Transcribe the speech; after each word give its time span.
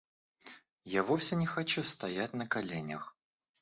Я 0.97 1.03
вовсе 1.03 1.35
не 1.35 1.45
хочу 1.47 1.83
стоять 1.83 2.33
на 2.33 2.47
коленях. 2.47 3.15